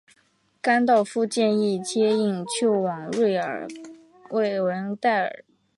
[0.63, 5.45] 甘道夫建议接应救往瑞文戴尔。